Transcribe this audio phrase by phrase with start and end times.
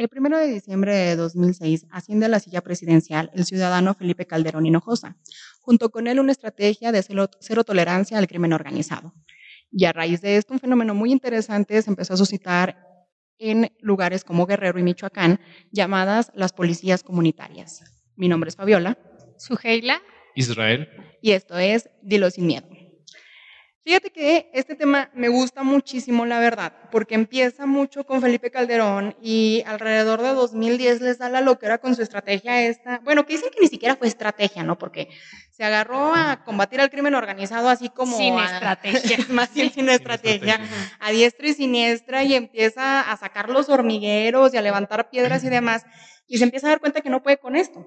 [0.00, 4.64] El 1 de diciembre de 2006 asciende a la silla presidencial el ciudadano Felipe Calderón
[4.64, 5.18] Hinojosa,
[5.60, 9.12] junto con él una estrategia de cero, cero tolerancia al crimen organizado.
[9.70, 12.78] Y a raíz de esto, un fenómeno muy interesante se empezó a suscitar
[13.36, 15.38] en lugares como Guerrero y Michoacán,
[15.70, 17.82] llamadas las policías comunitarias.
[18.16, 18.96] Mi nombre es Fabiola.
[19.36, 20.00] Sujeila.
[20.34, 20.88] Israel.
[21.20, 22.66] Y esto es Dilo sin miedo.
[23.82, 29.16] Fíjate que este tema me gusta muchísimo, la verdad, porque empieza mucho con Felipe Calderón
[29.22, 32.98] y alrededor de 2010 les da la loquera con su estrategia esta.
[32.98, 34.76] Bueno, que dicen que ni siquiera fue estrategia, ¿no?
[34.76, 35.08] Porque
[35.50, 38.18] se agarró a combatir al crimen organizado así como...
[38.18, 39.18] Sin a, estrategia.
[39.30, 40.96] más bien sin estrategia, estrategia.
[41.00, 45.48] a diestra y siniestra y empieza a sacar los hormigueros y a levantar piedras y
[45.48, 45.86] demás
[46.26, 47.82] y se empieza a dar cuenta que no puede con esto.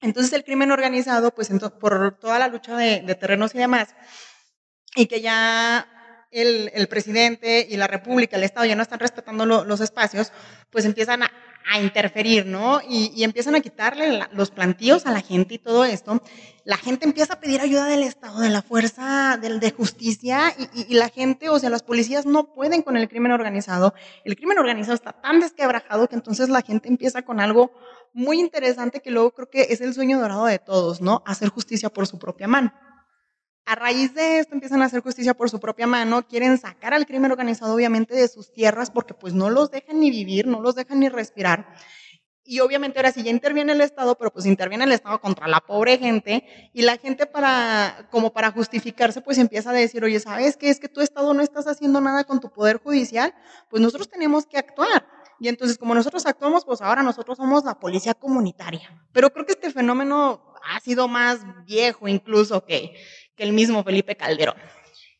[0.00, 1.48] Entonces el crimen organizado, pues
[1.80, 3.94] por toda la lucha de, de terrenos y demás,
[4.94, 5.88] y que ya
[6.30, 10.32] el, el presidente y la república, el Estado ya no están respetando lo- los espacios,
[10.70, 11.30] pues empiezan a,
[11.80, 12.80] interferir, ¿no?
[12.86, 16.20] Y, empiezan a quitarle los plantíos a la gente y todo esto.
[16.64, 20.64] La gente empieza a pedir ayuda del Estado, de la fuerza del, de justicia, y,
[20.80, 23.94] y- y la gente, o sea, las policías no pueden con el crimen organizado.
[24.24, 27.70] El crimen organizado está tan desquebrajado que entonces la gente empieza con algo
[28.12, 31.22] muy interesante que luego creo que es el sueño dorado de todos, ¿no?
[31.26, 32.72] Hacer justicia por su propia mano.
[33.64, 37.06] A raíz de esto empiezan a hacer justicia por su propia mano, quieren sacar al
[37.06, 40.74] crimen organizado obviamente de sus tierras porque pues no los dejan ni vivir, no los
[40.74, 41.74] dejan ni respirar.
[42.44, 45.60] Y obviamente ahora sí ya interviene el Estado, pero pues interviene el Estado contra la
[45.60, 50.56] pobre gente y la gente para, como para justificarse, pues empieza a decir, oye, ¿sabes
[50.56, 50.68] qué?
[50.68, 53.32] Es que tu Estado no estás haciendo nada con tu poder judicial,
[53.70, 55.06] pues nosotros tenemos que actuar.
[55.38, 59.06] Y entonces, como nosotros actuamos, pues ahora nosotros somos la policía comunitaria.
[59.12, 62.94] Pero creo que este fenómeno ha sido más viejo incluso que,
[63.36, 64.56] que el mismo Felipe Calderón.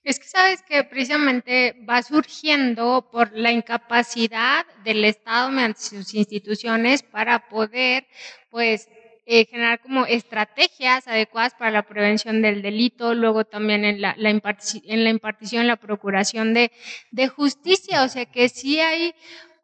[0.05, 7.05] Es que sabes que precisamente va surgiendo por la incapacidad del Estado mediante sus instituciones
[7.05, 8.07] para poder,
[8.51, 8.89] pues,
[9.25, 14.31] eh, generar como estrategias adecuadas para la prevención del delito, luego también en la, la
[14.33, 16.73] imparti- en la impartición, la procuración de,
[17.13, 19.15] de justicia, o sea que sí hay,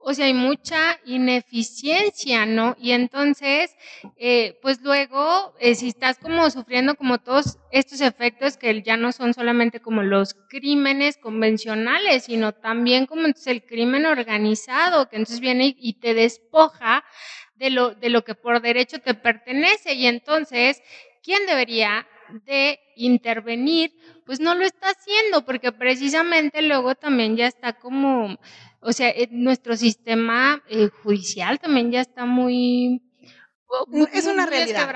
[0.08, 2.74] o sea, hay mucha ineficiencia, ¿no?
[2.80, 3.76] Y entonces,
[4.16, 9.12] eh, pues luego, eh, si estás como sufriendo como todos estos efectos que ya no
[9.12, 15.41] son solamente como los crímenes convencionales, sino también como entonces el crimen organizado, que entonces
[15.41, 17.04] viene y, te despoja
[17.56, 19.92] de lo, de lo que por derecho te pertenece.
[19.92, 20.80] Y entonces,
[21.22, 22.06] ¿quién debería
[22.47, 23.93] de intervenir?
[24.25, 28.39] Pues no lo está haciendo, porque precisamente luego también ya está como,
[28.81, 33.03] o sea, eh, nuestro sistema eh, judicial también ya está muy...
[34.12, 34.86] Es una realidad.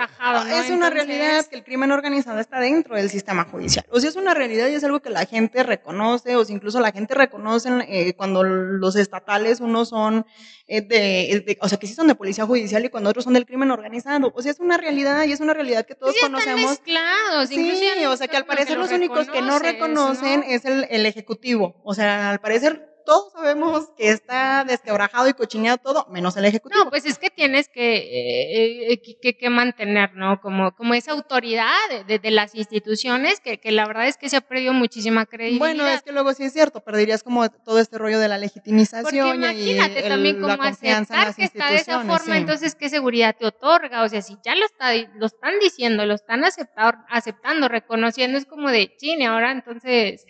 [0.60, 3.84] Es una realidad que el crimen organizado está dentro del sistema judicial.
[3.90, 6.80] O sea, es una realidad y es algo que la gente reconoce, o sea, incluso
[6.80, 10.24] la gente reconoce eh, cuando los estatales, unos son
[10.66, 13.34] eh, de, de- o sea, que sí son de policía judicial y cuando otros son
[13.34, 14.32] del crimen organizado.
[14.34, 16.70] O sea, es una realidad y es una realidad que todos pues están conocemos.
[16.70, 20.46] mezclados, Sí, o sea que al parecer lo los únicos que no reconocen ¿no?
[20.46, 21.80] es el, el ejecutivo.
[21.84, 26.84] O sea, al parecer todos sabemos que está desquebrajado y cochineado todo, menos el ejecutivo.
[26.84, 30.40] No, pues es que tienes que, eh, eh, que, que mantener, ¿no?
[30.40, 34.28] Como, como esa autoridad de, de- de las instituciones, que, que la verdad es que
[34.28, 35.58] se ha perdido muchísima credibilidad.
[35.60, 38.46] Bueno, es que luego sí es cierto, perdirías como todo este rollo de la Porque
[38.46, 42.40] legitimización y imagínate el- también cómo aceptar que está de esa forma, sí.
[42.40, 46.14] entonces qué seguridad te otorga, o sea, si ya lo está lo están diciendo, lo
[46.14, 50.24] están aceptar, aceptando, reconociendo, es como de chine, ahora entonces,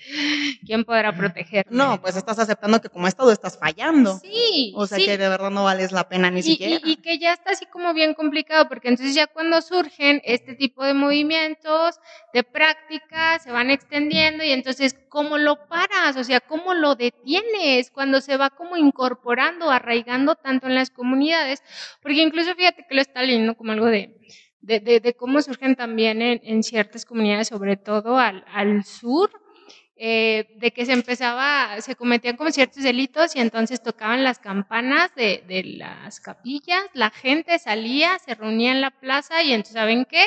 [0.66, 1.66] ¿quién podrá proteger?
[1.70, 4.18] No, pues estás aceptando que como Estado estás fallando.
[4.18, 5.04] Sí, O sea sí.
[5.04, 6.80] que de verdad no vales la pena ni y, siquiera.
[6.84, 10.54] y- y que ya está así como bien complicado, porque entonces ya cuando surgen este
[10.54, 11.98] tipo de movimientos,
[12.32, 16.16] de práctica, se van extendiendo y entonces, ¿cómo lo paras?
[16.16, 21.62] O sea, ¿cómo lo detienes cuando se va como incorporando, arraigando tanto en las comunidades?
[22.00, 24.16] Porque incluso fíjate que lo está leyendo como algo de,
[24.60, 29.30] de, de- de cómo surgen también en, en ciertas comunidades, sobre todo al, al sur,
[29.96, 35.14] eh, de que se empezaba, se cometían como ciertos delitos y entonces tocaban las campanas
[35.14, 40.06] de, de las capillas, la gente salía, se reunía en la plaza y entonces, ¿saben
[40.06, 40.24] qué?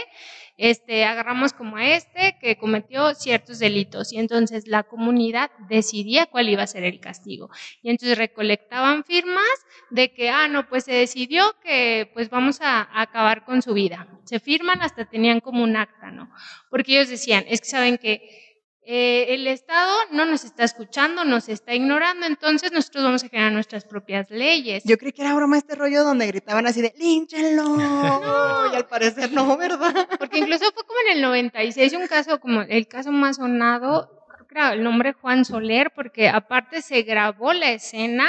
[0.57, 6.47] Este, agarramos como a este que cometió ciertos delitos y entonces la comunidad decidía cuál
[6.47, 7.49] iba a ser el castigo
[7.81, 9.43] y entonces recolectaban firmas
[9.89, 13.73] de que, ah, no, pues se decidió que pues vamos a, a acabar con su
[13.73, 14.07] vida.
[14.23, 16.31] Se firman, hasta tenían como un acta, ¿no?
[16.69, 18.44] Porque ellos decían, es que saben que
[18.87, 23.51] eh, el Estado no nos está escuchando, nos está ignorando, entonces nosotros vamos a generar
[23.51, 24.83] nuestras propias leyes.
[24.83, 27.77] Yo creí que era broma este rollo donde gritaban así de ¡línchenlo!
[28.71, 30.07] Y al parecer no, ¿verdad?
[30.19, 34.47] Porque incluso fue como en el 96 un caso, como el caso más sonado, creo
[34.47, 38.27] que era el nombre Juan Soler, porque aparte se grabó la escena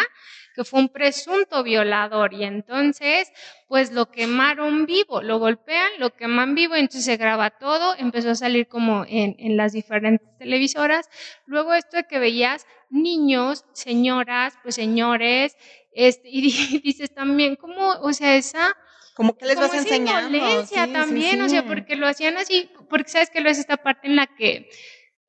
[0.57, 3.31] que fue un presunto violador y entonces
[3.69, 8.35] pues lo quemaron vivo, lo golpean, lo queman vivo, entonces se graba todo, empezó a
[8.35, 11.11] salir como en, en las diferentes televisoras.
[11.45, 15.57] Luego esto de que veías niños, señoras, pues señores,
[15.93, 16.41] este, y
[16.83, 18.75] dices también, ¿cómo, o sea, esa
[19.15, 20.29] como que les vas enseñando.
[20.29, 24.09] Violencia también, o sea, porque lo hacían así, porque sabes que lo es esta parte
[24.09, 24.69] en la que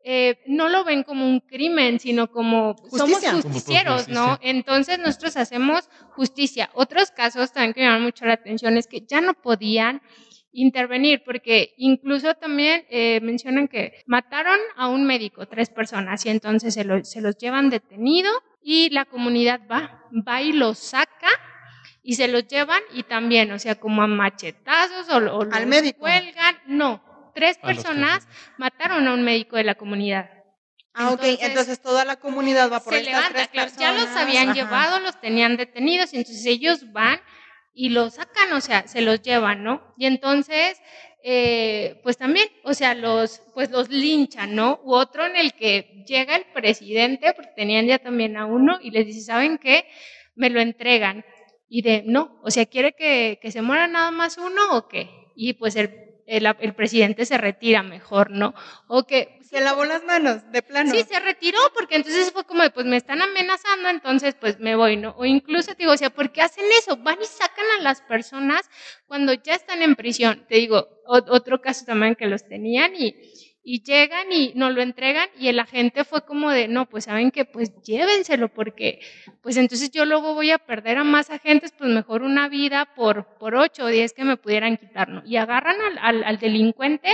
[0.10, 4.40] eh, no lo ven como un crimen, sino como somos justicieros, ¿no?
[4.42, 6.70] Entonces nosotros hacemos justicia.
[6.74, 10.02] Otros casos también que me llaman mucho la atención es que ya no podían
[10.54, 16.74] intervenir, porque incluso también eh, mencionan que mataron a un médico, tres personas, y entonces
[16.74, 18.32] se, se los llevan detenido
[18.64, 21.28] y la comunidad va, va y los saca
[22.02, 26.00] y se los llevan y también, o sea, como a machetazos o, o al médico
[26.00, 26.56] cuelgan.
[26.66, 27.04] No,
[27.38, 30.28] tres personas mataron a un médico de la comunidad.
[30.96, 35.00] Ah, ok, entonces toda la comunidad va por se levanta, claro, Ya los habían llevado,
[35.00, 37.22] los tenían detenidos, y entonces ellos van
[37.76, 39.94] y los sacan, o sea, se los llevan, ¿no?
[39.96, 40.82] Y entonces,
[41.24, 44.80] eh, pues también, o sea, los, pues los linchan, ¿no?
[44.84, 48.90] U otro en el que llega el presidente, porque tenían ya también a uno, y
[48.90, 49.86] les dice, ¿saben qué?
[50.34, 51.24] Me lo entregan
[51.70, 55.10] y de, no, o sea, ¿quiere que, que se muera nada más uno o qué?
[55.36, 58.54] Y pues el, el, presidente se retira mejor, ¿no?
[58.88, 59.40] O que...
[59.42, 60.92] Se lavó las manos, de plano.
[60.92, 64.76] Sí, se retiró, porque entonces fue como, de, pues me están amenazando, entonces pues me
[64.76, 65.16] voy, ¿no?
[65.18, 66.98] O incluso te digo, o sea, ¿por qué hacen eso?
[66.98, 68.70] Van y sacan a las personas
[69.08, 70.46] cuando ya están en prisión.
[70.50, 73.16] Te digo, otro caso también que los tenían y
[73.70, 77.32] y llegan y nos lo entregan y el agente fue como de, no, pues saben
[77.32, 79.02] que pues llévenselo porque
[79.42, 83.26] pues entonces yo luego voy a perder a más agentes, pues mejor una vida por,
[83.38, 85.22] por ocho o diez que me pudieran quitar, ¿no?
[85.26, 87.12] Y agarran al, al, delincuente,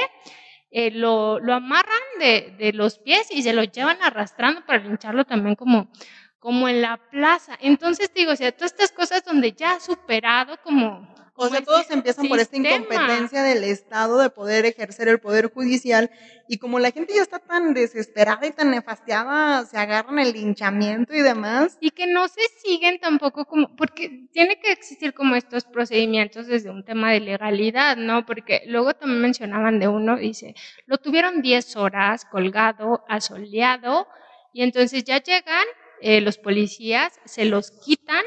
[0.69, 5.25] eh, lo, lo, amarran de, de, los pies y se lo llevan arrastrando para lincharlo
[5.25, 5.89] también como,
[6.37, 7.57] como en la plaza.
[7.61, 11.89] Entonces digo, o sea, todas estas cosas donde ya ha superado como o sea, todos
[11.89, 16.11] empiezan por esta incompetencia del Estado de poder ejercer el poder judicial
[16.47, 21.13] y como la gente ya está tan desesperada y tan nefastiada, se agarran el linchamiento
[21.15, 21.77] y demás.
[21.79, 26.69] Y que no se siguen tampoco como, porque tiene que existir como estos procedimientos desde
[26.69, 28.25] un tema de legalidad, ¿no?
[28.25, 30.53] Porque luego también mencionaban de uno, dice,
[30.85, 34.07] lo tuvieron 10 horas colgado, asoleado,
[34.53, 35.65] y entonces ya llegan
[36.01, 38.23] eh, los policías, se los quitan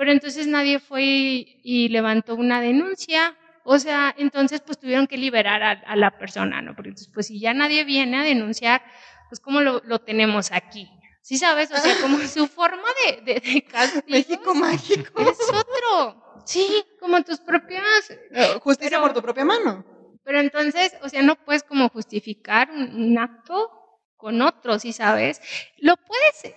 [0.00, 3.36] pero entonces nadie fue y, levantó una denuncia.
[3.64, 6.74] O sea, entonces pues tuvieron que liberar a, la persona, ¿no?
[6.74, 8.80] Porque entonces pues si ya nadie viene a denunciar,
[9.28, 10.88] pues ¿cómo lo, lo tenemos aquí?
[11.20, 11.70] ¿Sí sabes?
[11.70, 15.20] O sea, como su forma de, de, de México mágico.
[15.20, 16.42] Es otro.
[16.46, 18.10] Sí, como tus propias...
[18.30, 19.84] Eh, justicia por tu propia mano.
[20.24, 23.70] Pero entonces, o sea, no puedes como justificar un, un acto
[24.16, 25.42] con otro, ¿sí sabes?
[25.76, 26.54] Lo puedes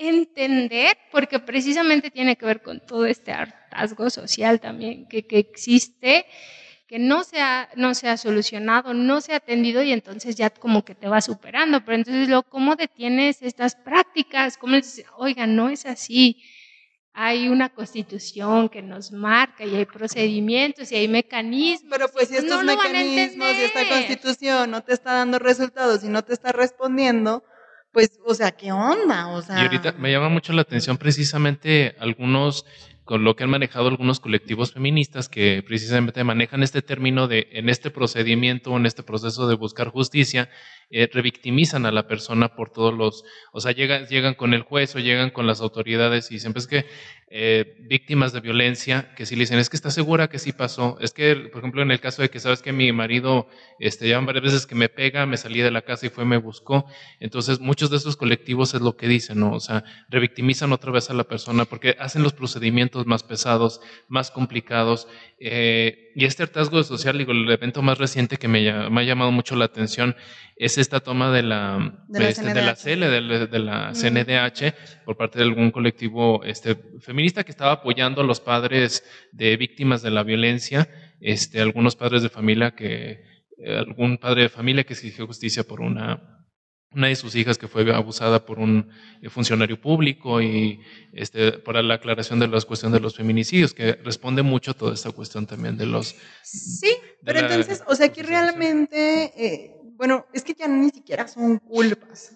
[0.00, 6.24] entender, porque precisamente tiene que ver con todo este hartazgo social también que, que existe,
[6.88, 10.48] que no se, ha, no se ha solucionado, no se ha atendido y entonces ya
[10.48, 11.84] como que te va superando.
[11.84, 14.56] Pero entonces, lo, ¿cómo detienes estas prácticas?
[14.56, 16.42] ¿Cómo dices, oiga, no es así?
[17.12, 21.92] Hay una constitución que nos marca y hay procedimientos y hay mecanismos.
[21.92, 26.24] Pero pues si estos mecanismos y esta constitución no te está dando resultados y no
[26.24, 27.44] te está respondiendo,
[27.92, 29.28] pues, o sea, ¿qué onda?
[29.28, 29.58] O sea...
[29.58, 32.64] Y ahorita me llama mucho la atención precisamente algunos,
[33.18, 37.90] lo que han manejado algunos colectivos feministas que precisamente manejan este término de en este
[37.90, 40.48] procedimiento, en este proceso de buscar justicia,
[40.92, 44.96] eh, revictimizan a la persona por todos los, o sea, llegan, llegan con el juez
[44.96, 46.84] o llegan con las autoridades y siempre es que
[47.32, 50.98] eh, víctimas de violencia, que si le dicen, es que está segura que sí pasó,
[51.00, 53.46] es que, por ejemplo, en el caso de que sabes que mi marido,
[53.78, 56.38] este, ya varias veces que me pega, me salí de la casa y fue, me
[56.38, 56.86] buscó,
[57.20, 59.52] entonces muchos de esos colectivos es lo que dicen, ¿no?
[59.52, 64.30] O sea, revictimizan otra vez a la persona porque hacen los procedimientos más pesados, más
[64.30, 69.04] complicados, eh, y este hartazgo social, digo, el evento más reciente que me, me ha
[69.04, 70.16] llamado mucho la atención
[70.56, 75.16] es esta toma de la, de la, este, de la CL, de, la CNDH, por
[75.16, 79.02] parte de algún colectivo este, feminista que estaba apoyando a los padres
[79.32, 80.88] de víctimas de la violencia,
[81.20, 83.24] este, algunos padres de familia que,
[83.62, 86.39] eh, algún padre de familia que exigió justicia por una
[86.92, 88.90] una de sus hijas que fue abusada por un
[89.22, 90.80] eh, funcionario público y
[91.12, 94.94] este, para la aclaración de la cuestión de los feminicidios, que responde mucho a toda
[94.94, 96.16] esta cuestión también de los...
[96.42, 101.58] Sí, pero entonces, o sea, aquí realmente eh, bueno, es que ya ni siquiera son
[101.58, 102.32] culpas.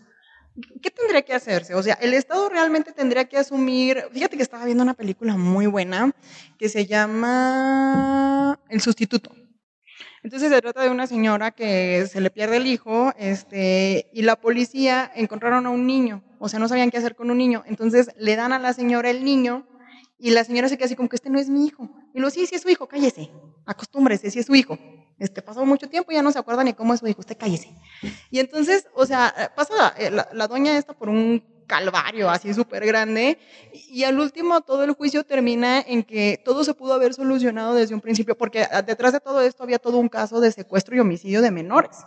[0.82, 1.74] ¿Qué tendría que hacerse?
[1.74, 5.64] O sea, el Estado realmente tendría que asumir, fíjate que estaba viendo una película muy
[5.64, 6.14] buena
[6.58, 9.34] que se llama El sustituto.
[10.24, 14.36] Entonces se trata de una señora que se le pierde el hijo, este, y la
[14.36, 17.62] policía encontraron a un niño, o sea, no sabían qué hacer con un niño.
[17.66, 19.66] Entonces le dan a la señora el niño
[20.18, 21.90] y la señora se queda así como que este no es mi hijo.
[22.14, 23.30] Y lo sí, sí es su hijo, cállese,
[23.66, 24.78] acostúmbrese, sí es su hijo.
[25.18, 27.36] Este, pasó mucho tiempo y ya no se acuerda ni cómo es su hijo, usted
[27.38, 27.68] cállese.
[28.30, 32.86] Y entonces, o sea, pasa la, la, la doña esta por un calvario así súper
[32.86, 33.38] grande.
[33.72, 37.94] Y al último todo el juicio termina en que todo se pudo haber solucionado desde
[37.94, 41.42] un principio, porque detrás de todo esto había todo un caso de secuestro y homicidio
[41.42, 41.98] de menores.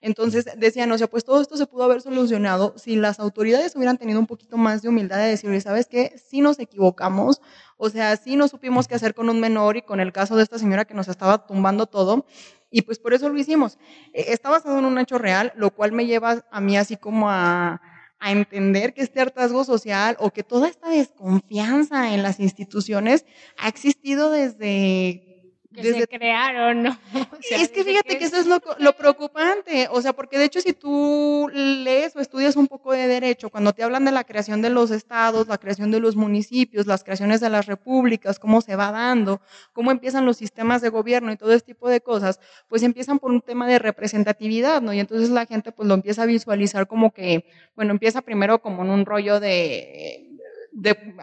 [0.00, 3.98] Entonces decían, o sea, pues todo esto se pudo haber solucionado si las autoridades hubieran
[3.98, 6.14] tenido un poquito más de humildad de decir, ¿sabes qué?
[6.24, 7.42] Si nos equivocamos,
[7.76, 10.44] o sea, si no supimos qué hacer con un menor y con el caso de
[10.44, 12.26] esta señora que nos estaba tumbando todo,
[12.70, 13.78] y pues por eso lo hicimos.
[14.12, 17.28] E, está basado en un hecho real, lo cual me lleva a mí así como
[17.28, 17.80] a
[18.20, 23.24] a entender que este hartazgo social o que toda esta desconfianza en las instituciones
[23.56, 25.27] ha existido desde
[25.74, 26.98] que desde, se crearon, ¿no?
[27.38, 30.38] O sea, es que fíjate que, que eso es lo, lo, preocupante, o sea, porque
[30.38, 34.12] de hecho si tú lees o estudias un poco de derecho, cuando te hablan de
[34.12, 38.38] la creación de los estados, la creación de los municipios, las creaciones de las repúblicas,
[38.38, 39.40] cómo se va dando,
[39.72, 43.30] cómo empiezan los sistemas de gobierno y todo este tipo de cosas, pues empiezan por
[43.30, 44.92] un tema de representatividad, ¿no?
[44.92, 47.44] Y entonces la gente pues lo empieza a visualizar como que,
[47.76, 50.28] bueno, empieza primero como en un rollo de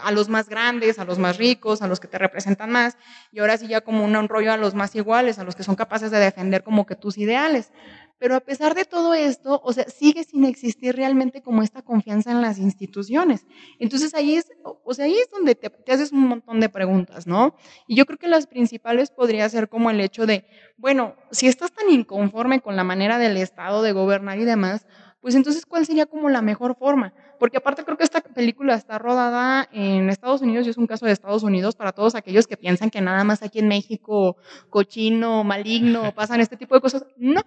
[0.01, 2.97] a los más grandes, a los más ricos, a los que te representan más,
[3.31, 5.75] y ahora sí ya como un rollo a los más iguales, a los que son
[5.75, 7.71] capaces de defender como que tus ideales.
[8.17, 12.31] Pero a pesar de todo esto, o sea, sigue sin existir realmente como esta confianza
[12.31, 13.45] en las instituciones.
[13.77, 17.27] Entonces ahí es, o sea, ahí es donde te, te haces un montón de preguntas,
[17.27, 17.55] ¿no?
[17.87, 20.45] Y yo creo que las principales podría ser como el hecho de,
[20.77, 24.87] bueno, si estás tan inconforme con la manera del Estado de gobernar y demás,
[25.25, 27.11] pues entonces, ¿cuál sería como la mejor forma?
[27.39, 31.07] Porque aparte creo que esta película está rodada en Estados Unidos y es un caso
[31.07, 34.37] de Estados Unidos para todos aquellos que piensan que nada más aquí en México,
[34.69, 37.07] cochino, maligno, pasan este tipo de cosas.
[37.17, 37.41] No.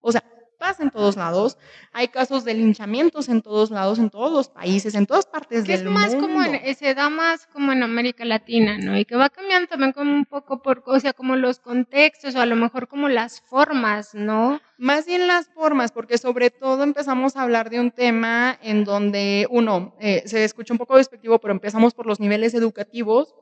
[0.00, 0.24] O sea,
[0.62, 1.58] pasa en todos lados.
[1.92, 5.84] Hay casos de linchamientos en todos lados, en todos los países, en todas partes del
[5.86, 6.00] mundo.
[6.00, 8.96] es más como en, se da más como en América Latina, ¿no?
[8.96, 12.40] Y que va cambiando también como un poco por, o sea, como los contextos o
[12.40, 14.60] a lo mejor como las formas, ¿no?
[14.78, 19.48] Más bien las formas, porque sobre todo empezamos a hablar de un tema en donde,
[19.50, 23.34] uno, eh, se escucha un poco despectivo, pero empezamos por los niveles educativos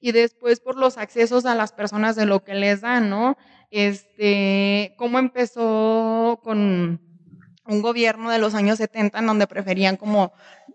[0.00, 3.36] y después por los accesos a las personas de lo que les dan, ¿no?
[3.74, 7.00] este, cómo empezó con
[7.66, 10.32] un gobierno de los años 70 en donde preferían como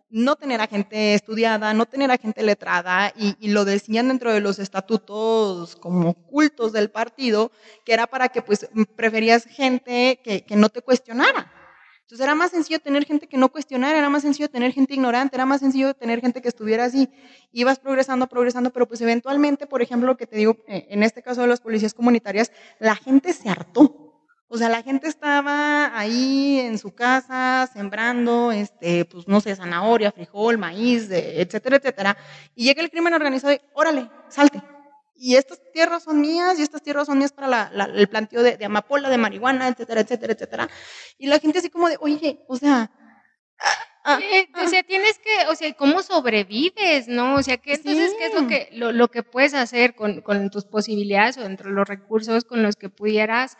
[0.10, 4.34] no tener a gente estudiada, no tener a gente letrada y, y, lo decían dentro
[4.34, 7.54] de los estatutos como cultos del partido,
[7.86, 11.54] que era para que pues preferías gente que, que no te cuestionara.
[12.10, 15.36] Entonces era más sencillo tener gente que no cuestionara, era más sencillo tener gente ignorante,
[15.36, 17.08] era más sencillo tener gente que estuviera así.
[17.52, 21.22] Ibas progresando, progresando, pero pues eventualmente, por ejemplo, lo que te digo, eh, en este
[21.22, 24.26] caso de las policías comunitarias, la gente se hartó.
[24.48, 30.12] O sea, la gente estaba ahí en su casa sembrando, este, pues no sé, zanahoria,
[30.12, 32.18] frijol, maíz, etcétera, etcétera.
[32.56, 34.64] Y llega el crimen organizado y, órale, salte
[35.20, 38.42] y estas tierras son mías, y estas tierras son mías para la, la, el planteo
[38.42, 40.70] de, de, amapola, de marihuana, etcétera, etcétera, etcétera.
[41.18, 42.90] Y la gente así como de, oye, o sea...
[44.06, 44.18] Ah,
[44.54, 47.36] ah, o sea, tienes que, o sea, ¿cómo sobrevives, no?
[47.36, 48.16] O sea, ¿qué, entonces, sí.
[48.18, 51.70] ¿qué es lo que, lo, lo que puedes hacer con, con, tus posibilidades o dentro
[51.70, 53.58] de los recursos con los que pudieras,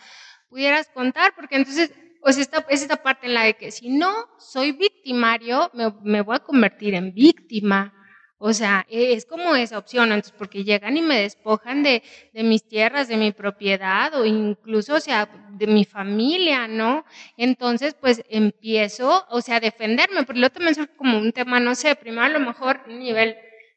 [0.48, 1.36] pudieras contar?
[1.36, 4.72] Porque entonces, o sea, esta, es esta parte en la de que si no soy
[4.72, 7.94] victimario, me, me voy a convertir en víctima.
[8.42, 12.02] O sea, e, es como esa opción, entonces, porque llegan y me despojan de,
[12.34, 17.04] mis tierras, de mi propiedad o incluso, o sea, de mi familia, ¿no?
[17.36, 21.76] Entonces, pues empiezo, o sea, a defenderme, pero luego también es como un tema, no
[21.76, 23.36] sé, primero a lo mejor nivel,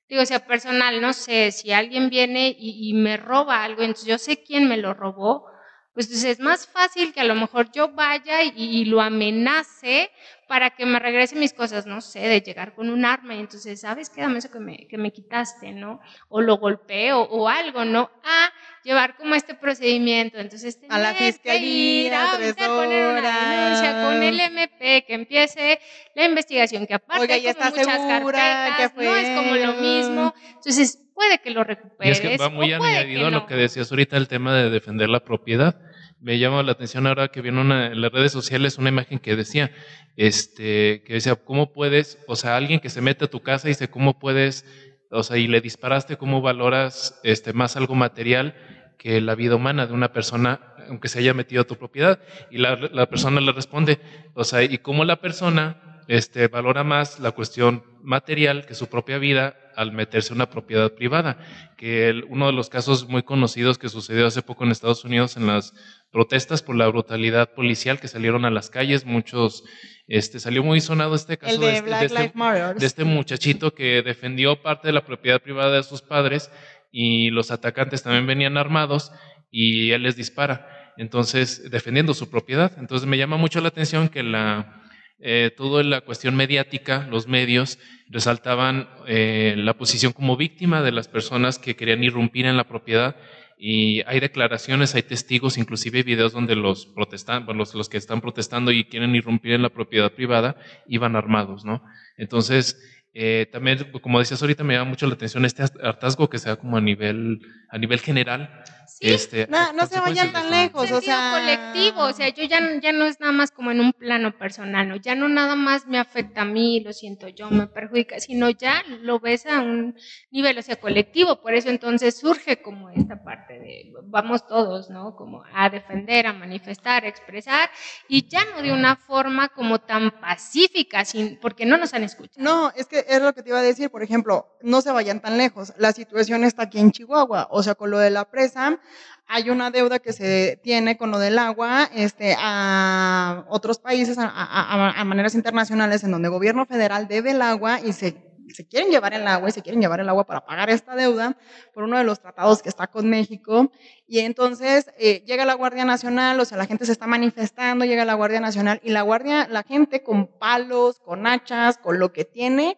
[0.08, 4.18] digo, o sea, personal, no sé, si alguien viene y, me roba algo, entonces yo
[4.18, 5.44] sé quién me lo robó,
[5.92, 10.10] pues entonces es más fácil que a lo mejor yo vaya y, lo amenace
[10.52, 13.80] para que me regrese mis cosas, no sé, de llegar con un arma y entonces,
[13.80, 14.20] ¿sabes qué?
[14.20, 15.98] Dame eso que me, que me quitaste, ¿no?
[16.28, 18.10] O lo golpeo o algo, ¿no?
[18.22, 18.52] A
[18.84, 24.22] llevar como este procedimiento, entonces a la fiscalía, que ir a poner una denuncia con
[24.22, 25.80] el MP, que empiece
[26.14, 29.04] la investigación, que aparte Oiga, ya como está muchas segura carpetas, que fue...
[29.06, 32.22] no es como lo mismo, entonces puede que lo recuperes.
[32.22, 33.40] Y es que va muy añadido que a no.
[33.40, 35.80] lo que decías ahorita, el tema de defender la propiedad.
[36.22, 39.18] Me llama la atención ahora que vi en, una, en las redes sociales una imagen
[39.18, 39.72] que decía,
[40.16, 43.72] este, que decía, ¿cómo puedes, o sea, alguien que se mete a tu casa y
[43.72, 44.64] dice, ¿cómo puedes,
[45.10, 48.54] o sea, y le disparaste, ¿cómo valoras este, más algo material
[49.02, 52.20] que la vida humana de una persona aunque se haya metido a tu propiedad.
[52.50, 53.98] Y la, la persona le responde,
[54.34, 59.18] o sea, ¿y cómo la persona este, valora más la cuestión material que su propia
[59.18, 61.38] vida al meterse en una propiedad privada?
[61.76, 65.48] Que uno de los casos muy conocidos que sucedió hace poco en Estados Unidos en
[65.48, 65.74] las
[66.12, 69.64] protestas por la brutalidad policial que salieron a las calles, muchos,
[70.06, 72.32] este, salió muy sonado este caso de, este, este,
[72.78, 76.50] de este muchachito que defendió parte de la propiedad privada de sus padres
[76.92, 79.10] y los atacantes también venían armados
[79.50, 82.72] y él les dispara, entonces defendiendo su propiedad.
[82.78, 84.82] Entonces me llama mucho la atención que la,
[85.18, 91.08] eh, toda la cuestión mediática, los medios resaltaban eh, la posición como víctima de las
[91.08, 93.16] personas que querían irrumpir en la propiedad
[93.56, 98.72] y hay declaraciones, hay testigos, inclusive videos donde los protestan, los, los que están protestando
[98.72, 100.56] y quieren irrumpir en la propiedad privada
[100.88, 101.84] iban armados, ¿no?
[102.16, 102.76] Entonces,
[103.14, 106.78] eh, también, como decías ahorita, me llama mucho la atención este hartazgo que sea como
[106.78, 108.62] a nivel, a nivel general.
[108.86, 112.60] Sí, este, no, no se vayan tan lejos, o sea, colectivo, o sea, yo ya,
[112.80, 114.96] ya no es nada más como en un plano personal, ¿no?
[114.96, 118.82] ya no nada más me afecta a mí, lo siento yo, me perjudica, sino ya
[119.00, 119.96] lo ves a un
[120.30, 125.16] nivel, o sea, colectivo, por eso entonces surge como esta parte de vamos todos, ¿no?
[125.16, 127.70] Como a defender, a manifestar, a expresar,
[128.08, 132.44] y ya no de una forma como tan pacífica, sin, porque no nos han escuchado.
[132.44, 135.20] No, es que es lo que te iba a decir, por ejemplo, no se vayan
[135.20, 135.72] tan lejos.
[135.76, 138.78] La situación está aquí en Chihuahua, o sea, con lo de la presa,
[139.26, 144.28] hay una deuda que se tiene con lo del agua este, a otros países, a,
[144.28, 148.16] a- maneras internacionales, en donde el gobierno federal debe el agua y se,
[148.50, 151.36] se quieren llevar el agua y se quieren llevar el agua para pagar esta deuda
[151.74, 153.70] por uno de los tratados que está con México.
[154.06, 158.04] Y entonces eh, llega la Guardia Nacional, o sea, la gente se está manifestando, llega
[158.04, 162.24] la Guardia Nacional y la Guardia, la gente con palos, con hachas, con lo que
[162.24, 162.76] tiene,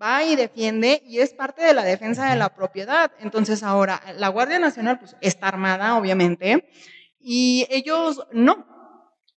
[0.00, 3.12] va y defiende y es parte de la defensa de la propiedad.
[3.20, 6.68] Entonces ahora la Guardia Nacional pues, está armada, obviamente,
[7.20, 8.73] y ellos no.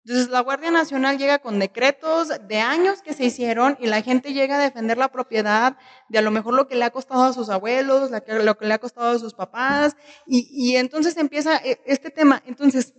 [0.06, 4.32] Entonces la Guardia Nacional llega con decretos de años que se hicieron y la gente
[4.32, 5.76] llega a defender la propiedad
[6.08, 8.74] de a lo mejor lo que le ha costado a sus abuelos, lo que le
[8.74, 12.40] ha costado a sus papás y, y entonces empieza eh, este tema.
[12.46, 12.94] Entonces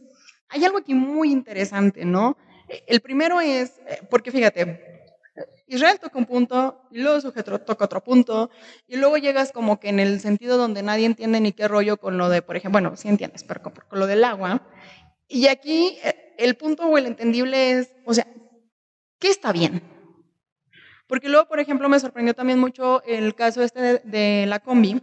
[0.49, 2.35] hay algo aquí muy interesante, ¿no?
[2.67, 4.97] Eh, El primero es, eh, porque fíjate,
[5.67, 8.49] Israel toca un punto, y luego sujeto toca otro punto,
[8.87, 12.17] y luego llegas como que en el sentido donde nadie entiende ni qué rollo con
[12.17, 14.61] lo de, por ejemplo, bueno, sí entiendes, pero con, con lo del agua.
[15.27, 18.27] Y aquí eh, el punto o el entendible es, o sea,
[19.19, 19.81] ¿qué está bien?
[21.07, 25.01] Porque luego, por ejemplo, me sorprendió también mucho el caso este de, la combi,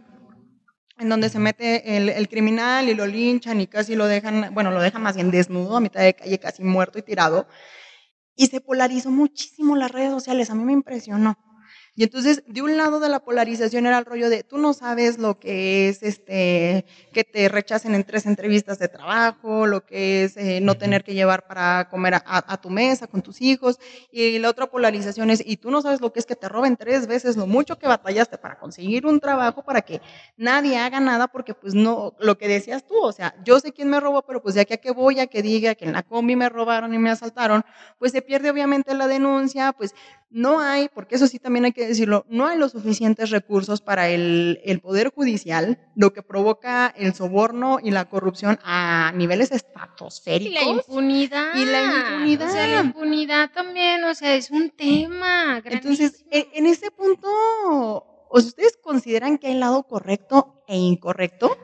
[0.97, 4.71] en donde se mete el, el criminal y lo linchan y casi lo dejan, bueno,
[4.71, 7.47] lo dejan más bien desnudo, a mitad de calle, casi muerto y tirado.
[8.35, 11.37] Y se polarizó muchísimo las redes sociales, a mí me impresionó.
[11.97, 15.17] Y entonces, de un lado de la polarización era el rollo de, tú no sabes
[15.17, 20.35] lo que es este, que te rechacen en tres entrevistas de trabajo, lo que es
[20.35, 23.79] eh, no tener que llevar para comer a, a, tu mesa con tus hijos.
[24.11, 26.75] Y la otra polarización es, y tú no sabes lo que es que te roben
[26.75, 30.01] tres veces lo mucho que batallaste para conseguir un trabajo para que
[30.35, 33.89] nadie haga nada, porque pues no, lo que decías tú, o sea, yo sé quién
[33.89, 36.03] me robó, pero pues de aquí a que voy a que diga que en la
[36.03, 37.63] combi me robaron y me asaltaron,
[37.99, 39.95] pues se pierde obviamente la denuncia, pues
[40.29, 44.09] no hay, porque eso sí también hay que decirlo, no hay los suficientes recursos para
[44.09, 50.61] el, el, Poder Judicial, lo que provoca el soborno y la corrupción a niveles estratosféricos.
[50.61, 51.55] Y la impunidad.
[51.55, 52.49] Y la impunidad.
[52.49, 55.61] O sea, la impunidad también, o sea, es un tema.
[55.63, 61.57] Entonces, en, en ese punto, ¿o sea, ¿ustedes consideran que hay lado correcto e incorrecto?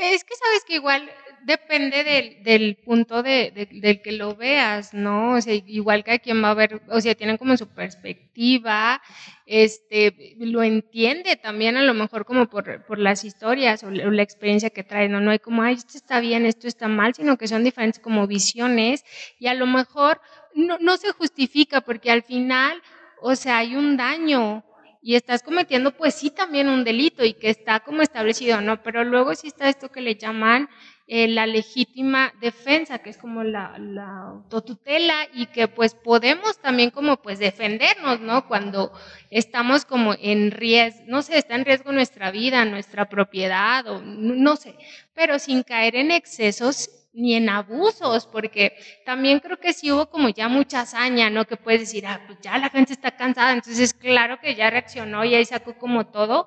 [0.00, 1.10] Es que sabes que igual
[1.44, 2.04] depende
[2.42, 5.34] del, punto de, de, del que lo veas, ¿no?
[5.34, 9.00] O sea, igual que quien va a ver, o sea, tienen como su perspectiva,
[9.46, 14.10] este, lo entiende también a lo mejor como por, por las historias o la, o
[14.10, 15.20] la experiencia que trae, ¿no?
[15.20, 18.26] No hay como, ay, esto está bien, esto está mal, sino que son diferentes como
[18.26, 19.04] visiones
[19.38, 20.20] y a lo mejor
[20.54, 22.80] no, no se justifica porque al final,
[23.20, 24.64] o sea, hay un daño,
[25.02, 28.82] y estás cometiendo pues sí también un delito y que está como establecido, ¿no?
[28.82, 30.68] Pero luego sí está esto que le llaman
[31.12, 36.90] eh, la legítima defensa, que es como la, la, autotutela y que pues podemos también
[36.90, 38.46] como pues defendernos, ¿no?
[38.46, 38.92] Cuando
[39.28, 44.54] estamos como en riesgo, no sé, está en riesgo nuestra vida, nuestra propiedad o no
[44.54, 44.76] sé,
[45.12, 50.28] pero sin caer en excesos ni en abusos, porque también creo que sí hubo como
[50.28, 51.44] ya mucha hazaña, ¿no?
[51.44, 55.24] Que puedes decir, ah, pues ya la gente está cansada, entonces claro que ya reaccionó
[55.24, 56.46] y ahí sacó como todo,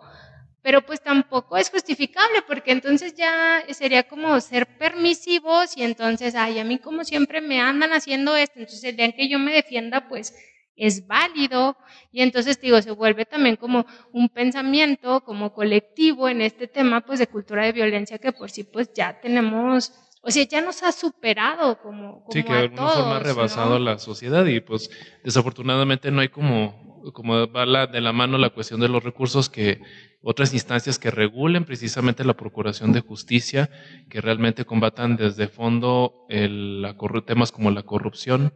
[0.63, 6.57] pero pues tampoco es justificable, porque entonces ya sería como ser permisivos y entonces, ay,
[6.57, 9.53] a mí como siempre me andan haciendo esto, entonces el día en que yo me
[9.53, 10.33] defienda, pues
[10.75, 11.77] es válido
[12.11, 17.19] y entonces digo, se vuelve también como un pensamiento como colectivo en este tema pues
[17.19, 19.93] de cultura de violencia que por sí pues ya tenemos
[20.25, 23.77] o sea, ya nos ha superado como, como sí, que de alguna forma ha rebasado
[23.77, 24.89] la sociedad y pues
[25.21, 29.49] desafortunadamente no hay como, como va la, de la mano la cuestión de los recursos
[29.49, 29.81] que
[30.21, 33.69] otras instancias que regulen precisamente la procuración de justicia,
[34.09, 36.85] que realmente combatan desde fondo el,
[37.25, 38.53] temas como la corrupción,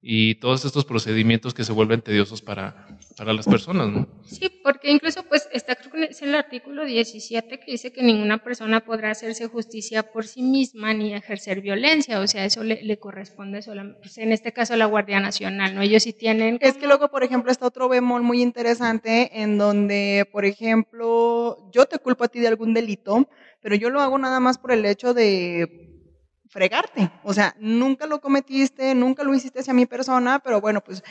[0.00, 4.06] y todos estos procedimientos que se vuelven tediosos para, para las personas, ¿no?
[4.24, 8.38] Sí, porque incluso pues está creo que es el artículo 17 que dice que ninguna
[8.38, 12.98] persona podrá hacerse justicia por sí misma ni ejercer violencia, o sea, eso le, le
[12.98, 15.82] corresponde solamente, pues, en este caso a la Guardia Nacional, ¿no?
[15.82, 16.58] Ellos sí tienen...
[16.60, 21.86] Es que luego, por ejemplo, está otro bemol muy interesante en donde, por ejemplo, yo
[21.86, 23.28] te culpo a ti de algún delito,
[23.60, 25.87] pero yo lo hago nada más por el hecho de
[26.48, 27.10] fregarte.
[27.22, 31.02] O sea, nunca lo cometiste, nunca lo hiciste hacia mi persona, pero bueno, pues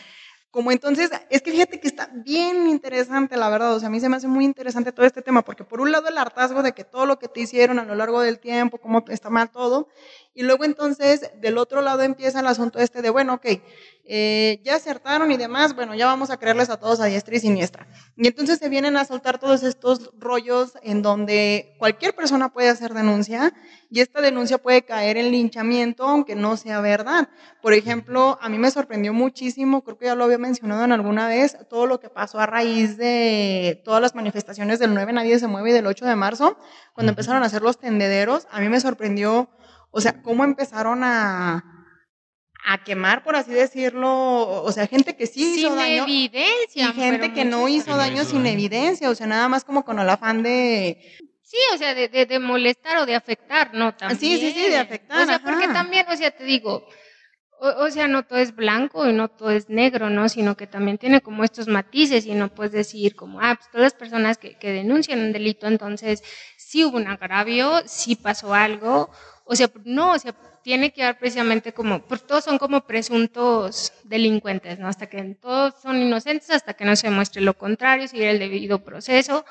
[0.50, 4.00] como entonces, es que fíjate que está bien interesante, la verdad, o sea, a mí
[4.00, 6.72] se me hace muy interesante todo este tema, porque por un lado el hartazgo de
[6.72, 9.90] que todo lo que te hicieron a lo largo del tiempo, cómo está mal todo,
[10.38, 13.46] y luego entonces del otro lado empieza el asunto este de, bueno, ok,
[14.10, 17.40] eh, ya acertaron y demás, bueno, ya vamos a creerles a todos a diestra y
[17.40, 17.88] siniestra.
[18.16, 22.94] Y entonces se vienen a soltar todos estos rollos en donde cualquier persona puede hacer
[22.94, 23.52] denuncia
[23.90, 27.30] y esta denuncia puede caer en linchamiento aunque no sea verdad.
[27.62, 31.28] Por ejemplo, a mí me sorprendió muchísimo, creo que ya lo había mencionado en alguna
[31.28, 35.48] vez, todo lo que pasó a raíz de todas las manifestaciones del 9 Nadie se
[35.48, 36.58] mueve y del 8 de marzo,
[36.94, 39.50] cuando empezaron a hacer los tendederos, a mí me sorprendió,
[39.98, 41.64] o sea, cómo empezaron a
[42.70, 46.06] a quemar, por así decirlo, o sea, gente que sí hizo daño.
[46.06, 46.90] Sin evidencia.
[46.90, 50.10] Y gente que no hizo daño sin evidencia, o sea, nada más como con el
[50.10, 51.18] afán de...
[51.42, 53.96] Sí, o sea, de, de, molestar o de afectar, ¿no?
[53.96, 54.20] También.
[54.20, 55.24] Sí, sí, sí, de afectar.
[55.24, 56.86] O sea, porque también, o sea, te digo,
[57.60, 60.28] o, sea, no todo es blanco y no todo es negro, ¿no?
[60.28, 63.86] Sino que también tiene como estos matices y no puedes decir como, ah, pues todas
[63.86, 66.22] las personas que, que denuncian un delito, entonces
[66.58, 69.10] sí hubo un agravio, sí pasó algo,
[69.48, 73.94] o sea, no, o sea, tiene que dar precisamente como, pues todos son como presuntos
[74.04, 74.90] delincuentes, ¿no?
[74.90, 78.84] Hasta que todos son inocentes, hasta que no se muestre lo contrario, seguir el debido
[78.84, 79.46] proceso.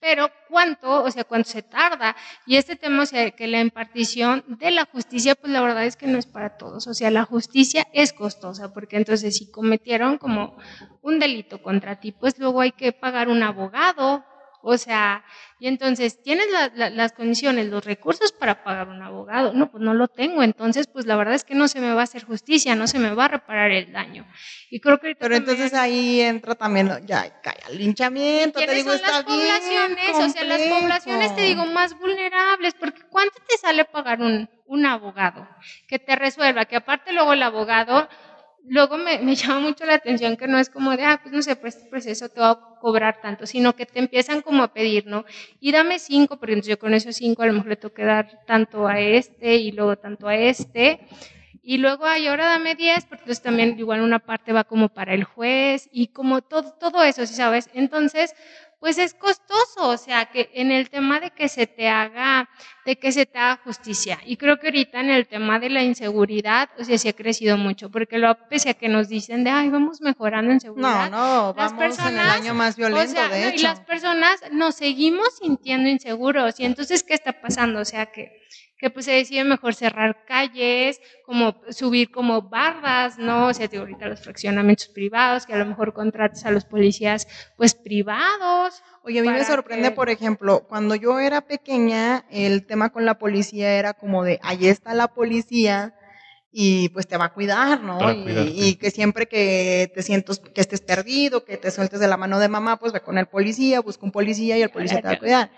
[0.00, 2.16] Pero cuánto, o sea, cuánto se tarda.
[2.46, 5.96] Y este tema, o sea, que la impartición de la justicia, pues la verdad es
[5.96, 6.86] que no es para todos.
[6.86, 10.56] O sea, la justicia es costosa, porque entonces si cometieron como
[11.02, 14.24] un delito contra ti, pues luego hay que pagar un abogado,
[14.62, 15.24] o sea,
[15.58, 19.52] y entonces, ¿tienes las condiciones, los recursos para pagar un abogado?
[19.52, 20.42] No, pues no lo tengo.
[20.42, 22.98] Entonces, pues la verdad es que no se me va a hacer justicia, no se
[22.98, 24.26] me va a reparar el daño.
[24.70, 29.02] Y creo que Pero entonces ahí entra también, ya cae el linchamiento, te digo, son
[29.02, 34.20] las poblaciones, o sea, las poblaciones, te digo, más vulnerables, porque ¿cuánto te sale pagar
[34.20, 35.46] un, un abogado
[35.86, 36.64] que te resuelva?
[36.64, 38.08] Que aparte luego el abogado
[38.66, 41.42] luego me, me, llama mucho la atención que no es como de, ah, pues no
[41.42, 44.72] sé, pues este proceso te va a cobrar tanto, sino que te empiezan como a
[44.72, 45.24] pedir, ¿no?
[45.60, 48.44] Y dame cinco, porque yo con esos cinco a lo mejor le tengo que dar
[48.46, 51.00] tanto a este y luego tanto a este.
[51.62, 55.14] Y luego, ay, ahora dame diez, porque entonces también igual una parte va como para
[55.14, 57.70] el juez y como todo, todo eso, ¿sí sabes?
[57.72, 58.34] Entonces,
[58.82, 62.50] pues es costoso, o sea, que en el tema de que se te haga,
[62.84, 64.18] de que se te haga justicia.
[64.26, 67.56] Y creo que ahorita en el tema de la inseguridad, o sea, sí ha crecido
[67.56, 71.08] mucho, porque lo pese a que nos dicen de, ay, vamos mejorando en seguridad.
[71.12, 73.60] No, no, vamos personas, en el año más violento, de hecho.
[73.60, 76.58] Y las personas nos seguimos sintiendo inseguros.
[76.58, 77.78] Y entonces, ¿qué está pasando?
[77.78, 78.32] O sea, que
[78.82, 83.46] que pues se decide mejor cerrar calles, como subir como bardas, ¿no?
[83.46, 87.28] O sea, te ahorita los fraccionamientos privados, que a lo mejor contrates a los policías
[87.56, 88.71] pues privados.
[89.04, 93.18] Oye, a mí me sorprende, por ejemplo, cuando yo era pequeña, el tema con la
[93.18, 95.94] policía era como de, ahí está la policía,
[96.52, 97.98] y pues te va a cuidar, ¿no?
[98.12, 102.38] Y, que siempre que te sientas, que estés perdido, que te sueltes de la mano
[102.38, 105.14] de mamá, pues ve con el policía, busca un policía y el policía te va
[105.14, 105.50] a cuidar.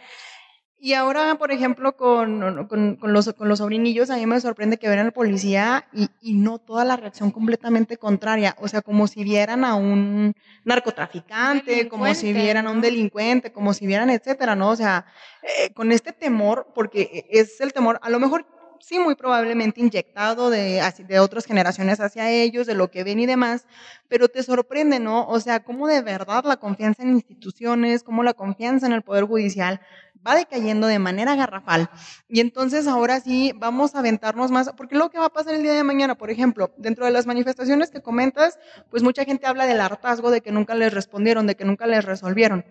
[0.84, 4.76] Y ahora, por ejemplo, con, con, con, los, con los sobrinillos, a mí me sorprende
[4.76, 8.54] que vean al policía y, y, no toda la reacción completamente contraria.
[8.60, 13.72] O sea, como si vieran a un narcotraficante, como si vieran a un delincuente, como
[13.72, 14.68] si vieran, etcétera, ¿no?
[14.68, 15.06] O sea,
[15.42, 18.44] eh, con este temor, porque es el temor, a lo mejor
[18.84, 23.26] sí, muy probablemente inyectado de, de otras generaciones hacia ellos, de lo que ven y
[23.26, 23.66] demás,
[24.08, 25.26] pero te sorprende, ¿no?
[25.26, 29.24] O sea, cómo de verdad la confianza en instituciones, cómo la confianza en el Poder
[29.24, 29.80] Judicial
[30.26, 31.90] va decayendo de manera garrafal.
[32.28, 35.62] Y entonces ahora sí vamos a aventarnos más, porque lo que va a pasar el
[35.62, 38.58] día de mañana, por ejemplo, dentro de las manifestaciones que comentas,
[38.90, 42.04] pues mucha gente habla del hartazgo de que nunca les respondieron, de que nunca les
[42.04, 42.64] resolvieron.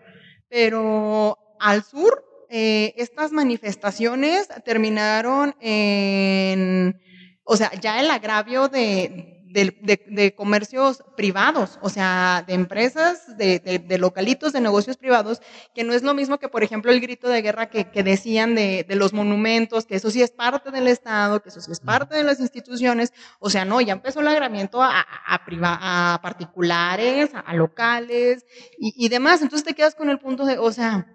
[0.48, 2.24] Pero al sur,
[2.56, 7.00] eh, estas manifestaciones terminaron en,
[7.42, 14.52] o sea, ya el agravio de, de, comercios privados, o sea, de empresas, de, localitos,
[14.52, 15.42] de negocios privados,
[15.74, 18.86] que no es lo mismo que, por ejemplo, el grito de guerra que, decían de,
[18.90, 22.22] los monumentos, que eso sí es parte del Estado, que eso sí es parte de
[22.22, 28.46] las instituciones, o sea, no, ya empezó el agramiento a, a, a particulares, a, locales
[28.78, 31.08] y, y demás, entonces te quedas con el punto de, o sea,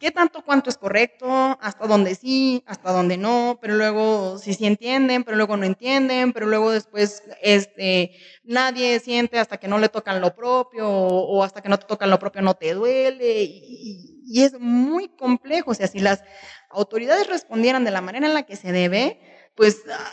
[0.00, 1.28] qué tanto cuánto es correcto,
[1.60, 6.32] hasta dónde sí, hasta dónde no, pero luego sí sí entienden, pero luego no entienden,
[6.32, 11.60] pero luego después este, nadie siente hasta que no le tocan lo propio o, hasta
[11.60, 15.74] que no te tocan lo propio no te duele y, y, es muy complejo, o
[15.74, 16.24] sea, si las
[16.70, 19.20] autoridades respondieran de la manera en la que se debe,
[19.54, 20.12] pues ah,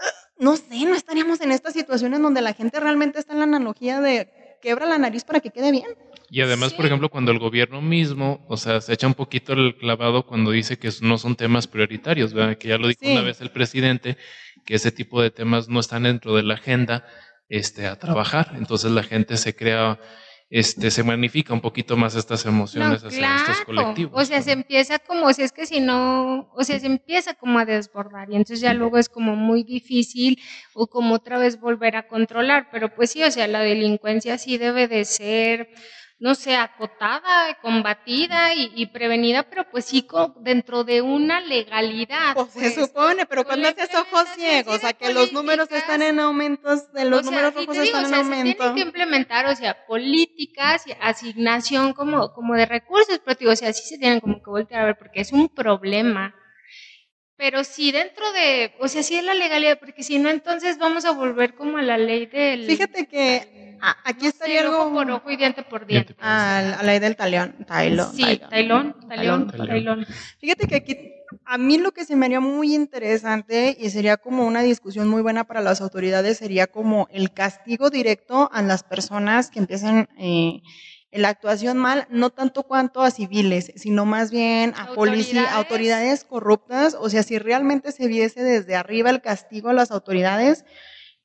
[0.00, 0.04] ah,
[0.38, 4.00] no sé, no estaríamos en estas situaciones donde la gente realmente está en la analogía
[4.00, 5.86] de quebra la nariz para que quede bien.
[6.30, 9.76] Y además, por ejemplo, cuando el gobierno mismo, o sea, se echa un poquito el
[9.76, 12.56] clavado cuando dice que no son temas prioritarios, ¿verdad?
[12.56, 14.16] Que ya lo dijo una vez el presidente,
[14.64, 17.04] que ese tipo de temas no están dentro de la agenda
[17.48, 18.52] este, a trabajar.
[18.56, 19.98] Entonces la gente se crea
[20.50, 24.20] este, se magnifica un poquito más estas emociones hacia estos colectivos.
[24.20, 27.60] O sea, se empieza como, si es que si no, o sea, se empieza como
[27.60, 30.42] a desbordar y entonces ya luego es como muy difícil
[30.74, 34.58] o como otra vez volver a controlar, pero pues sí, o sea, la delincuencia sí
[34.58, 35.68] debe de ser
[36.20, 40.06] no sé, acotada, combatida y, prevenida, pero pues sí
[40.40, 42.34] dentro de una legalidad.
[42.34, 42.74] Pues, se pues.
[42.74, 47.24] supone, pero cuando haces ojos ciegos, a que los números están en aumentos, de los
[47.24, 48.50] números rojos están en aumento.
[48.50, 53.52] Se tienen que implementar, o sea, políticas y asignación como, como de recursos, pero digo,
[53.52, 56.34] o sea, sí se tienen como que voltear a ver porque es un problema.
[57.40, 61.06] Pero sí dentro de, o sea, sí es la legalidad, porque si no, entonces vamos
[61.06, 62.66] a volver como a la ley del...
[62.66, 64.82] Fíjate que aquí estaría algo...
[64.82, 66.14] Ojo por ojo y diente por diente.
[66.20, 68.14] A la ley del talión, tailón.
[68.14, 70.06] Sí, tailón, tailón, tailón.
[70.38, 70.98] Fíjate que aquí,
[71.46, 75.22] a mí lo que se me haría muy interesante y sería como una discusión muy
[75.22, 80.10] buena para las autoridades sería como el castigo directo a las personas que empiecen...
[80.18, 80.60] Eh,
[81.12, 86.96] la actuación mal, no tanto cuanto a civiles, sino más bien a policía, autoridades corruptas.
[86.98, 90.64] O sea, si realmente se viese desde arriba el castigo a las autoridades,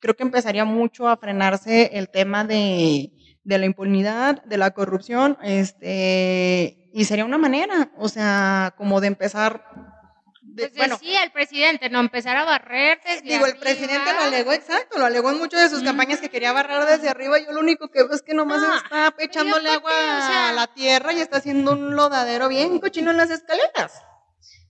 [0.00, 3.12] creo que empezaría mucho a frenarse el tema de,
[3.44, 9.06] de la impunidad, de la corrupción, este, y sería una manera, o sea, como de
[9.06, 9.64] empezar
[10.56, 14.52] pues bueno, decía el presidente, no empezar a barrer desde Digo, el presidente lo alegó,
[14.52, 17.38] exacto, lo alegó en muchas de sus campañas que quería barrer desde arriba.
[17.38, 21.20] Yo lo único que veo es que nomás está echándole agua a la tierra y
[21.20, 24.02] está haciendo un lodadero bien cochino en las escaleras.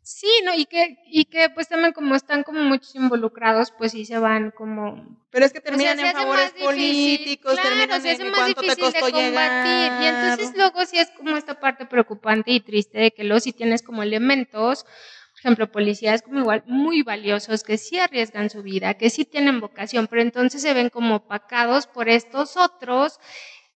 [0.09, 4.05] Sí, no, y que, y que pues también como están como muchos involucrados, pues sí
[4.05, 5.05] se van como...
[5.33, 8.77] Pero es que terminan en favores políticos, claro, terminan se hace en más cuánto te
[8.77, 9.93] costó de combatir.
[10.01, 13.53] Y entonces luego sí es como esta parte preocupante y triste de que luego sí
[13.53, 14.87] tienes como elementos
[15.39, 20.07] ejemplo, policías como igual muy valiosos, que sí arriesgan su vida, que sí tienen vocación,
[20.09, 23.19] pero entonces se ven como opacados por estos otros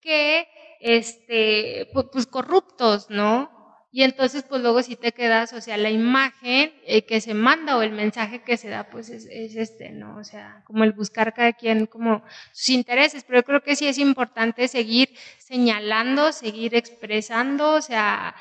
[0.02, 0.48] que,
[0.80, 3.60] este, pues, corruptos, ¿no?
[3.92, 7.76] Y entonces, pues luego si te quedas, o sea, la imagen eh, que se manda
[7.76, 10.18] o el mensaje que se da, pues es, es, este, ¿no?
[10.18, 13.88] O sea, como el buscar cada quien como sus intereses, pero yo creo que sí
[13.88, 18.36] es importante seguir señalando, seguir expresando, o sea,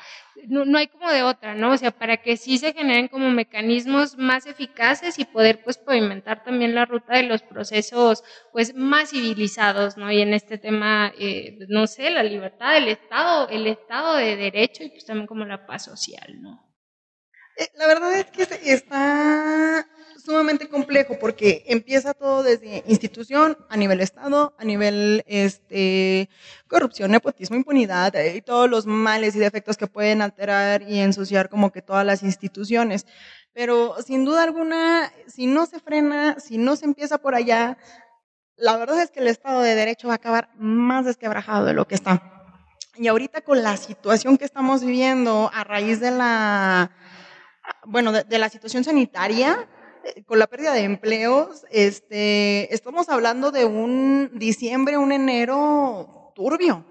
[0.47, 1.71] no, hay como de otra, ¿no?
[1.71, 6.43] O sea, para que sí se generen como mecanismos más eficaces y poder pues pavimentar
[6.43, 10.11] también la ruta de los procesos pues más civilizados, ¿no?
[10.11, 14.83] Y en este tema, eh, no sé, la libertad del Estado, el Estado de Derecho
[14.83, 16.65] y pues también como la paz social, ¿no?
[17.57, 19.85] Eh, la verdad es que está
[20.19, 26.29] sumamente complejo porque empieza todo desde institución, a nivel Estado, a nivel este,
[26.67, 31.49] corrupción, nepotismo, impunidad eh, y todos los males y defectos que pueden alterar y ensuciar
[31.49, 33.05] como que todas las instituciones.
[33.53, 37.77] Pero sin duda alguna, si no se frena, si no se empieza por allá,
[38.55, 41.87] la verdad es que el Estado de Derecho va a acabar más desquebrajado de lo
[41.87, 42.21] que está.
[42.95, 46.91] Y ahorita con la situación que estamos viviendo a raíz de la,
[47.85, 49.67] bueno, de la situación sanitaria,
[50.25, 56.85] con la pérdida de empleos, este, estamos hablando de un diciembre, un enero turbio.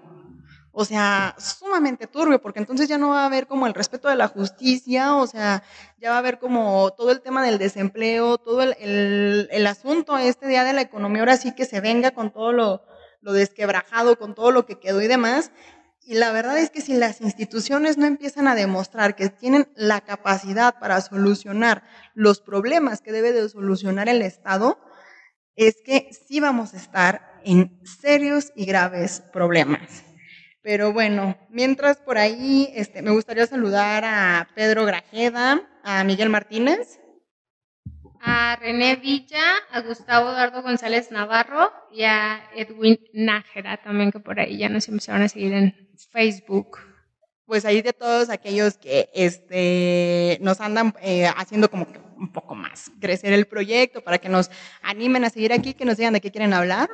[0.71, 4.15] O sea, sumamente turbio, porque entonces ya no va a haber como el respeto de
[4.15, 5.63] la justicia, o sea,
[5.97, 10.47] ya va a haber como todo el tema del desempleo, todo el, el, asunto este
[10.47, 12.83] día de la economía, ahora sí que se venga con todo lo,
[13.21, 15.51] lo desquebrajado, con todo lo que quedó y demás,
[16.01, 20.01] y la verdad es que si las instituciones no empiezan a demostrar que tienen la
[20.01, 21.83] capacidad para solucionar
[22.15, 24.79] los problemas que debe de solucionar el Estado,
[25.55, 30.03] es que sí vamos a estar en serios y graves problemas.
[30.61, 36.99] Pero bueno, mientras por ahí este, me gustaría saludar a Pedro Grajeda, a Miguel Martínez.
[38.21, 44.39] A René Villa, a Gustavo Eduardo González Navarro y a Edwin Nájera también, que por
[44.39, 46.79] ahí ya nos empezaron a seguir en Facebook.
[47.45, 52.91] Pues ahí de todos aquellos que este, nos andan eh, haciendo como un poco más
[52.99, 54.51] crecer el proyecto para que nos
[54.83, 56.89] animen a seguir aquí, que nos digan de qué quieren hablar.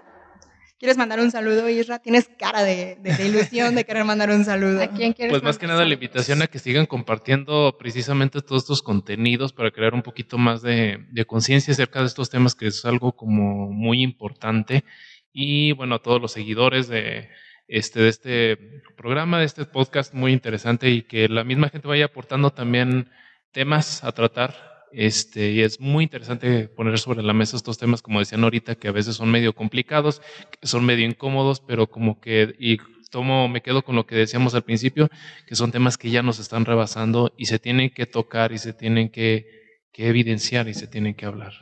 [0.78, 2.00] ¿Quieres mandar un saludo, Isra?
[2.00, 4.82] Tienes cara de, ilusión de querer mandar un saludo.
[4.84, 8.64] ¿A quién quieres Pues más que nada la invitación a que sigan compartiendo precisamente todos
[8.64, 12.84] estos contenidos para crear un poquito más de, conciencia acerca de estos temas, que es
[12.84, 14.84] algo como muy importante.
[15.32, 17.30] Y bueno, a todos los seguidores de
[17.68, 18.58] este, de este
[18.98, 23.10] programa, de este podcast muy interesante y que la misma gente vaya aportando también
[23.52, 28.20] temas a tratar este, y es muy interesante poner sobre la mesa estos temas, como
[28.20, 30.22] decían ahorita, que a veces son medio complicados,
[30.62, 32.78] son medio incómodos, pero como que, y
[33.10, 35.10] tomo, me quedo con lo que decíamos al principio,
[35.48, 38.74] que son temas que ya nos están rebasando y se tienen que tocar y se
[38.74, 39.48] tienen que,
[39.92, 41.54] que evidenciar y se tienen que hablar.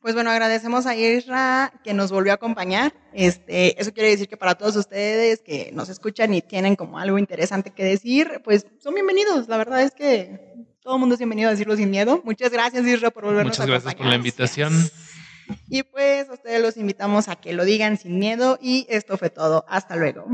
[0.00, 2.92] Pues bueno, agradecemos a Isra que nos volvió a acompañar.
[3.12, 7.18] Este, eso quiere decir que para todos ustedes que nos escuchan y tienen como algo
[7.18, 9.48] interesante que decir, pues son bienvenidos.
[9.48, 12.20] La verdad es que todo el mundo es bienvenido a decirlo sin miedo.
[12.24, 13.62] Muchas gracias, Isra, por volvernos a.
[13.62, 14.72] Muchas gracias por la invitación.
[15.68, 19.30] Y pues a ustedes los invitamos a que lo digan sin miedo y esto fue
[19.30, 19.64] todo.
[19.68, 20.26] Hasta luego.